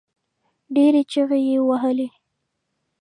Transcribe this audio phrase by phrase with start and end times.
[0.73, 2.07] ډېرې چيغې يې وهلې.